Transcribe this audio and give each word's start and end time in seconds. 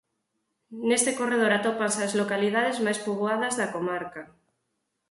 Neste 0.87 1.11
corredor 1.19 1.51
atópanse 1.55 1.99
as 2.03 2.13
localidades 2.21 2.77
mais 2.85 3.01
poboadas 3.05 3.53
da 3.59 3.71
comarca. 3.75 4.23